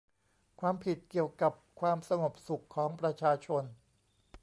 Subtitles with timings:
[0.59, 3.63] ความผิดเกี่ยวกับความสงบสุขของประชาชน